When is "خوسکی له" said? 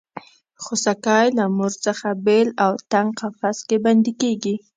0.63-1.45